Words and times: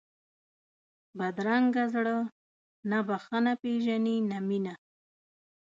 بدرنګه 1.17 1.83
زړه 1.93 2.17
نه 2.89 2.99
بښنه 3.07 3.53
پېژني 3.61 4.17
نه 4.29 4.39
مینه 4.47 4.75